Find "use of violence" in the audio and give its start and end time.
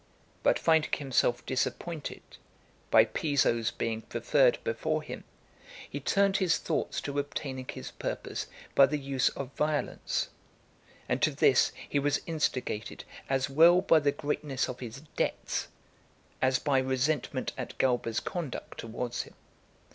8.97-10.29